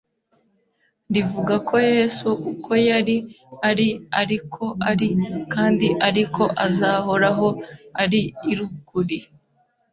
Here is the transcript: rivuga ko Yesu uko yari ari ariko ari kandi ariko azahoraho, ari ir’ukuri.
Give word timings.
rivuga 1.13 1.55
ko 1.67 1.75
Yesu 1.93 2.29
uko 2.51 2.71
yari 2.89 3.17
ari 3.69 3.87
ariko 4.21 4.63
ari 4.89 5.07
kandi 5.53 5.87
ariko 6.07 6.43
azahoraho, 6.65 7.47
ari 8.03 8.21
ir’ukuri. 8.51 9.19